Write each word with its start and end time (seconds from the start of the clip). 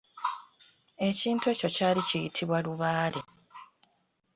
Ekintu 1.07 1.45
ekyo 1.53 1.69
kyali 1.75 2.01
kiyitibwa 2.07 2.57
lubaale. 2.65 3.21